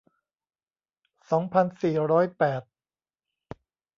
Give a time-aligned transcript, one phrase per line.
[1.31, 2.61] สองพันสี่ร้อยแปด